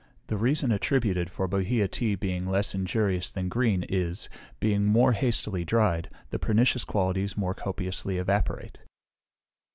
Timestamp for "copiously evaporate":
7.53-8.79